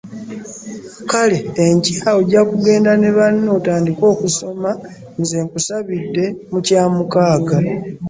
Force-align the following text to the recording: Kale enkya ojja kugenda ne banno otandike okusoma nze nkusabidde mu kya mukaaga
Kale 1.09 1.39
enkya 1.65 2.09
ojja 2.19 2.41
kugenda 2.49 2.91
ne 2.97 3.09
banno 3.17 3.47
otandike 3.57 4.03
okusoma 4.13 4.71
nze 5.19 5.37
nkusabidde 5.45 6.25
mu 6.51 6.59
kya 6.65 6.83
mukaaga 6.95 7.57